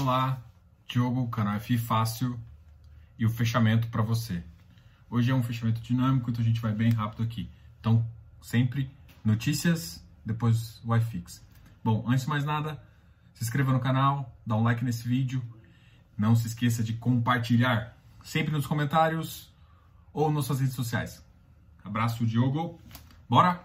[0.00, 0.42] Olá,
[0.88, 2.36] Diogo, canal F Fácil
[3.16, 4.42] e o fechamento para você.
[5.08, 7.48] Hoje é um fechamento dinâmico, então a gente vai bem rápido aqui.
[7.78, 8.04] Então,
[8.42, 8.90] sempre
[9.24, 11.40] notícias, depois o iFix.
[11.82, 12.82] Bom, antes de mais nada,
[13.34, 15.40] se inscreva no canal, dá um like nesse vídeo,
[16.18, 19.54] não se esqueça de compartilhar sempre nos comentários
[20.12, 21.24] ou nas suas redes sociais.
[21.84, 22.80] Abraço, Diogo.
[23.28, 23.62] Bora!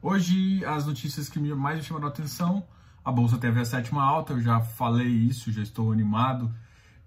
[0.00, 2.66] Hoje, as notícias que mais me chamaram a atenção
[3.04, 6.52] a bolsa teve a sétima alta, eu já falei isso, já estou animado,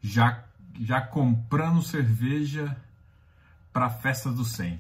[0.02, 0.44] já,
[0.80, 2.76] já comprando cerveja
[3.72, 4.80] para a festa do 100.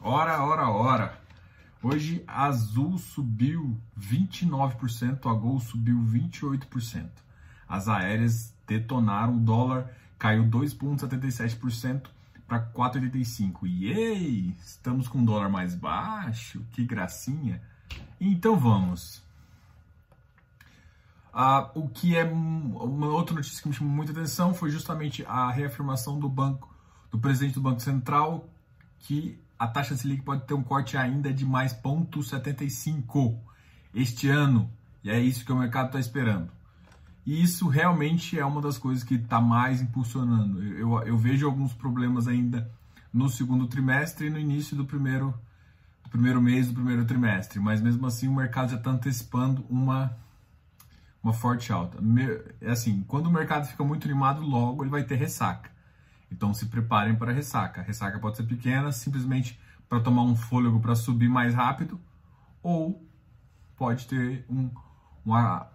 [0.00, 1.18] Ora, ora, ora.
[1.82, 7.08] Hoje a Azul subiu 29%, a Gol subiu 28%.
[7.68, 12.08] As aéreas detonaram, o dólar caiu 2,77%
[12.46, 13.64] para 4,85.
[13.64, 17.60] E estamos com um dólar mais baixo, que gracinha.
[18.20, 19.21] Então vamos.
[21.32, 25.50] Ah, o que é uma outra notícia que me chamou muita atenção foi justamente a
[25.50, 26.74] reafirmação do banco,
[27.10, 28.48] do presidente do Banco Central,
[28.98, 33.38] que a taxa Selic pode ter um corte ainda de mais 0,75
[33.94, 34.70] este ano.
[35.02, 36.50] E é isso que o mercado está esperando.
[37.24, 40.62] E isso realmente é uma das coisas que está mais impulsionando.
[40.62, 42.70] Eu, eu, vejo alguns problemas ainda
[43.12, 45.32] no segundo trimestre e no início do primeiro,
[46.02, 50.16] do primeiro mês do primeiro trimestre, mas mesmo assim o mercado já está antecipando uma
[51.22, 51.98] uma forte alta.
[52.60, 55.70] É assim, quando o mercado fica muito animado, logo ele vai ter ressaca.
[56.30, 57.80] Então se preparem para a ressaca.
[57.80, 62.00] A ressaca pode ser pequena, simplesmente para tomar um fôlego para subir mais rápido,
[62.62, 63.06] ou
[63.76, 64.70] pode ter um,
[65.24, 65.70] uma,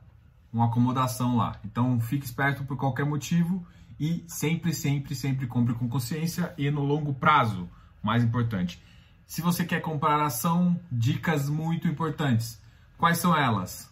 [0.51, 1.59] uma acomodação lá.
[1.63, 3.65] Então fique esperto por qualquer motivo
[3.99, 7.69] e sempre, sempre, sempre compre com consciência e no longo prazo,
[8.01, 8.81] mais importante.
[9.25, 12.61] Se você quer comprar ação, dicas muito importantes.
[12.97, 13.91] Quais são elas?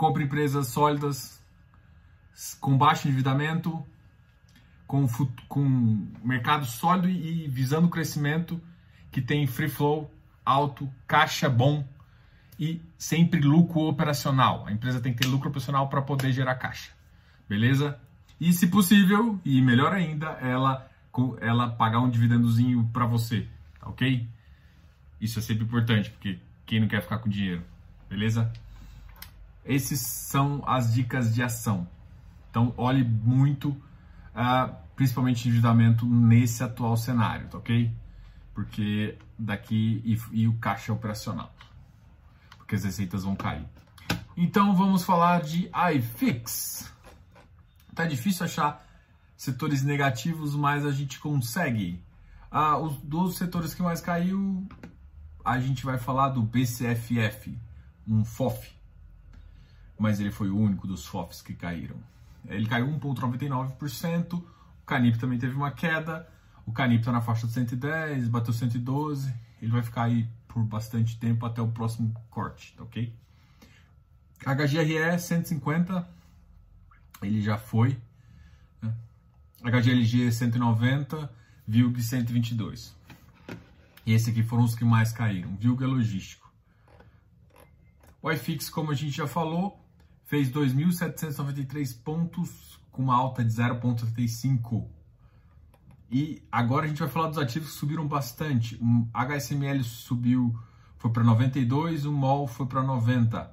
[0.00, 1.38] Compra empresas sólidas,
[2.58, 3.84] com baixo endividamento,
[4.86, 5.06] com,
[5.46, 8.58] com mercado sólido e visando crescimento,
[9.12, 10.10] que tem free flow
[10.42, 11.86] alto, caixa bom
[12.58, 14.66] e sempre lucro operacional.
[14.66, 16.92] A empresa tem que ter lucro operacional para poder gerar caixa,
[17.46, 18.00] beleza?
[18.40, 20.90] E se possível, e melhor ainda, ela,
[21.42, 23.46] ela pagar um dividendozinho para você,
[23.78, 24.26] tá ok?
[25.20, 27.62] Isso é sempre importante, porque quem não quer ficar com dinheiro,
[28.08, 28.50] beleza?
[29.64, 31.86] Esses são as dicas de ação.
[32.50, 37.94] Então, olhe muito, uh, principalmente endividamento nesse atual cenário, tá ok?
[38.54, 41.54] Porque daqui e, e o caixa operacional,
[42.56, 43.64] porque as receitas vão cair.
[44.36, 46.92] Então, vamos falar de iFix.
[47.94, 48.84] Tá difícil achar
[49.36, 52.02] setores negativos, mas a gente consegue.
[52.50, 54.66] Ah, os dos setores que mais caiu,
[55.44, 57.56] a gente vai falar do BCFF,
[58.06, 58.70] um FOF,
[60.00, 61.96] mas ele foi o único dos FOFs que caíram.
[62.46, 64.44] Ele caiu 1,99%, o
[64.86, 66.26] Canip também teve uma queda,
[66.64, 69.30] o Canip está na faixa de 110, bateu 112,
[69.60, 73.14] ele vai ficar aí por bastante tempo até o próximo corte, tá ok?
[74.38, 76.08] HGRE 150,
[77.20, 78.00] ele já foi.
[78.80, 78.94] Né?
[79.62, 81.30] HGLG 190,
[81.68, 82.96] VILG 122.
[84.06, 85.54] E esse aqui foram os que mais caíram.
[85.56, 86.50] VILG é logístico.
[88.22, 89.79] O iFix, como a gente já falou,
[90.30, 94.86] fez 2.793 pontos com uma alta de 0,35.
[96.08, 98.76] E agora a gente vai falar dos ativos que subiram bastante.
[98.76, 100.56] O HSML subiu,
[100.98, 103.52] foi para 92, o MOL foi para 90.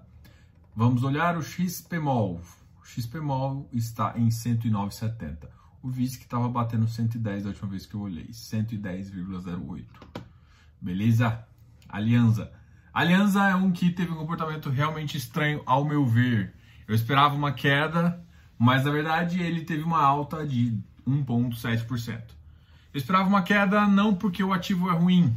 [0.76, 2.40] Vamos olhar o XPMOL.
[2.80, 5.50] O XPMOL está em 109,70.
[5.82, 9.84] O VISC estava batendo 110 da última vez que eu olhei, 110,08.
[10.80, 11.44] Beleza?
[11.90, 12.52] Aliança.
[12.94, 16.54] Aliança é um que teve um comportamento realmente estranho ao meu ver.
[16.88, 18.24] Eu esperava uma queda,
[18.58, 20.78] mas na verdade ele teve uma alta de
[21.08, 22.22] 1,7%.
[22.94, 25.36] Eu esperava uma queda não porque o ativo é ruim,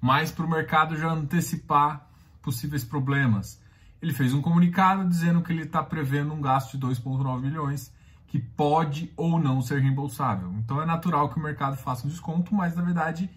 [0.00, 2.06] mas para o mercado já antecipar
[2.40, 3.60] possíveis problemas.
[4.00, 7.92] Ele fez um comunicado dizendo que ele está prevendo um gasto de 2,9 milhões
[8.28, 10.52] que pode ou não ser reembolsável.
[10.58, 13.28] Então é natural que o mercado faça um desconto, mas na verdade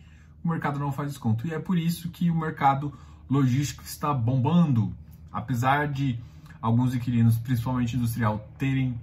[0.44, 1.48] o mercado não faz desconto.
[1.48, 2.94] E é por isso que o mercado
[3.30, 4.96] logístico está bombando.
[5.32, 6.20] Apesar de
[6.62, 9.00] alguns inquilinos, principalmente industrial, terem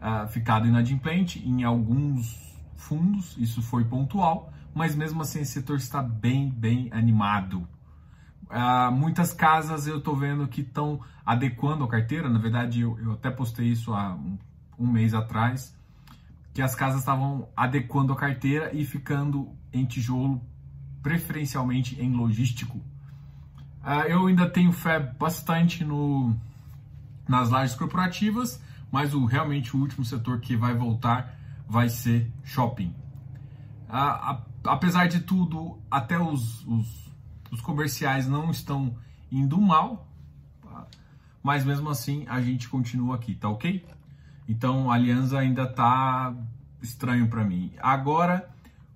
[0.00, 6.02] uh, ficado inadimplente em alguns fundos, isso foi pontual, mas mesmo assim esse setor está
[6.02, 7.66] bem, bem animado.
[8.44, 13.12] Uh, muitas casas eu estou vendo que estão adequando a carteira, na verdade eu, eu
[13.12, 14.38] até postei isso há um,
[14.78, 15.76] um mês atrás,
[16.52, 20.40] que as casas estavam adequando a carteira e ficando em tijolo,
[21.02, 22.78] preferencialmente em logístico.
[23.82, 26.34] Uh, eu ainda tenho fé bastante no,
[27.28, 28.60] nas lajes corporativas,
[28.90, 31.38] mas o realmente o último setor que vai voltar
[31.68, 32.94] vai ser shopping.
[33.88, 37.12] A, a, apesar de tudo, até os, os,
[37.50, 38.96] os, comerciais não estão
[39.30, 40.08] indo mal,
[41.42, 43.84] mas mesmo assim a gente continua aqui, tá ok?
[44.48, 46.34] Então a aliança ainda tá
[46.82, 47.72] estranho para mim.
[47.80, 48.48] Agora,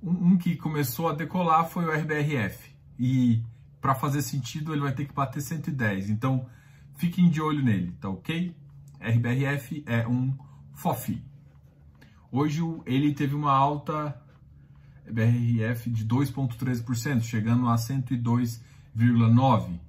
[0.03, 3.43] um, um, que começou a decolar foi o RBRF e
[3.81, 6.11] para fazer sentido ele vai ter que bater 110.
[6.11, 6.47] Então
[6.99, 8.55] fiquem de olho nele, tá ok?
[9.01, 10.37] RBRF é um
[10.75, 11.23] FOF.
[12.31, 14.21] Hoje ele teve uma alta
[15.11, 19.81] BRF de 2,13%, chegando a 102,9%.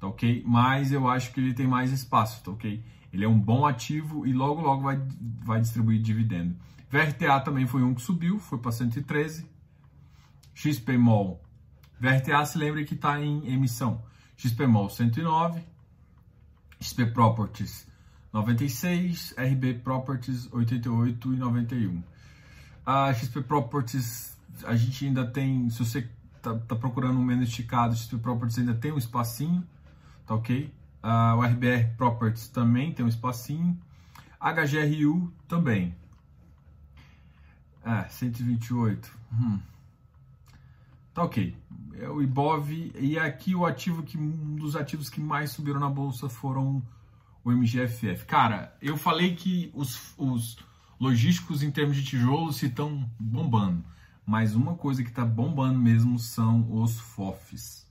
[0.00, 0.42] Tá ok?
[0.46, 2.82] Mas eu acho que ele tem mais espaço, tá ok?
[3.12, 4.98] Ele é um bom ativo e logo logo vai,
[5.44, 6.56] vai distribuir dividendo.
[6.90, 9.46] VRTA também foi um que subiu, foi para 113.
[10.54, 11.44] XPMOL.
[12.00, 14.02] VRTA se lembra que está em emissão.
[14.36, 15.60] XPMOL 109.
[16.80, 17.86] XP Properties
[18.32, 22.02] 96, RB Properties 88 e 91.
[22.84, 26.08] A XP Properties, a gente ainda tem, se você
[26.42, 29.66] tá, tá procurando um menos esticado, XP Properties ainda tem um espacinho,
[30.26, 30.72] tá ok?
[31.02, 33.78] Uh, o RBR Properties também tem um espacinho.
[34.40, 35.94] HGRU também.
[37.84, 39.10] É, 128.
[39.32, 39.60] Hum.
[41.14, 41.56] Tá ok.
[42.00, 42.92] É o IBOV.
[42.98, 44.16] E aqui o ativo que.
[44.16, 46.82] Um dos ativos que mais subiram na bolsa foram
[47.44, 48.24] o MGFF.
[48.26, 50.58] Cara, eu falei que os, os
[51.00, 53.84] logísticos em termos de tijolos estão bombando.
[54.26, 57.86] Mas uma coisa que está bombando mesmo são os FOFs.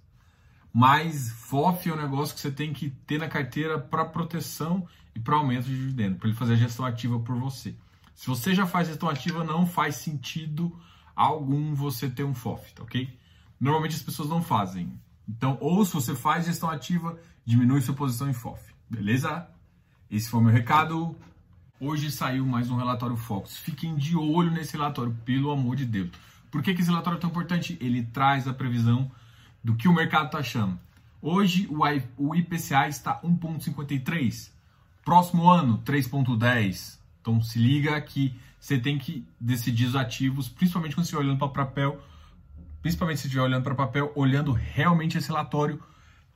[0.72, 5.20] Mas FOF é um negócio que você tem que ter na carteira para proteção e
[5.20, 7.76] para aumento de dividendo, para ele fazer a gestão ativa por você.
[8.14, 10.80] Se você já faz gestão ativa, não faz sentido
[11.16, 13.10] algum você ter um FOF, tá ok?
[13.60, 14.92] Normalmente as pessoas não fazem.
[15.28, 18.62] Então, ou se você faz gestão ativa, diminui sua posição em FOF.
[18.90, 19.48] Beleza?
[20.10, 21.16] Esse foi o meu recado.
[21.80, 23.58] Hoje saiu mais um relatório Fox.
[23.58, 26.10] Fiquem de olho nesse relatório, pelo amor de Deus.
[26.50, 27.78] Por que, que esse relatório é tão importante?
[27.82, 29.12] Ele traz a previsão
[29.64, 30.80] do que o mercado está achando.
[31.22, 31.68] Hoje
[32.18, 34.50] o IPCA está 1,53.
[35.04, 36.98] Próximo ano, 3,10.
[37.22, 41.66] Então se liga que você tem que decidir os ativos, principalmente quando você olhando para
[41.66, 42.02] papel,
[42.88, 45.84] principalmente se estiver olhando para papel, olhando realmente esse relatório,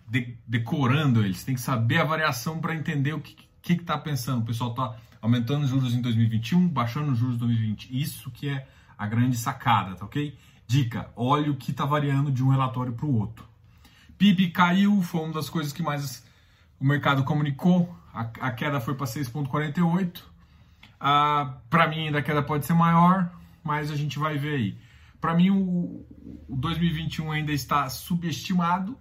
[0.06, 1.45] de, decorando eles.
[1.45, 4.42] Tem que saber a variação para entender o que que está pensando.
[4.42, 8.01] O pessoal está aumentando os juros em 2021, baixando os juros em 2020.
[8.01, 8.68] Isso que é
[8.98, 10.38] a grande sacada, tá ok?
[10.68, 13.45] Dica: olhe o que está variando de um relatório para o outro.
[14.18, 16.21] PIB caiu, foi uma das coisas que mais
[16.81, 17.95] o mercado comunicou.
[18.13, 20.21] A, a queda foi para 6,48.
[21.00, 23.31] Ah, para mim, ainda a queda pode ser maior,
[23.63, 24.91] mas a gente vai ver aí.
[25.22, 26.04] Para mim, o,
[26.50, 28.98] o 2021 ainda está subestimado,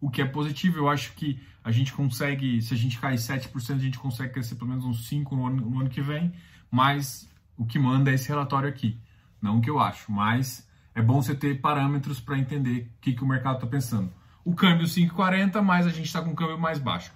[0.00, 0.78] o que é positivo.
[0.78, 4.56] Eu acho que a gente consegue, se a gente cair 7%, a gente consegue crescer
[4.56, 6.32] pelo menos uns 5% no ano, no ano que vem,
[6.68, 8.98] mas o que manda é esse relatório aqui.
[9.40, 13.12] Não o que eu acho, mas é bom você ter parâmetros para entender o que,
[13.12, 14.12] que o mercado está pensando.
[14.44, 17.12] O câmbio 5,40, mas a gente está com um câmbio mais baixo.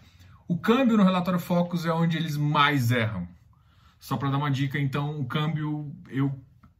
[0.46, 3.26] O câmbio no relatório Focus é onde eles mais erram.
[3.98, 6.32] Só para dar uma dica, então, o câmbio, eu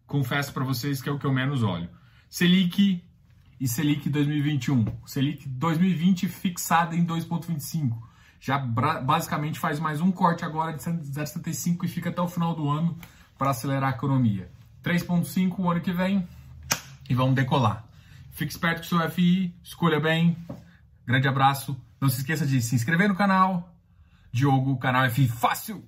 [0.07, 1.89] confesso para vocês que é o que eu menos olho.
[2.29, 3.05] Selic
[3.61, 4.85] e Selic 2021.
[5.05, 7.97] Selic 2020 fixada em 2,25.
[8.39, 12.69] Já basicamente faz mais um corte agora de 0,75 e fica até o final do
[12.69, 12.97] ano
[13.37, 14.51] para acelerar a economia.
[14.85, 16.27] 3,5 o ano que vem
[17.09, 17.85] e vamos decolar.
[18.31, 20.37] Fique esperto com o seu FI, escolha bem.
[21.07, 21.77] Grande abraço.
[22.01, 23.75] Não se esqueça de se inscrever no canal.
[24.31, 25.83] Diogo, canal FI Fácil.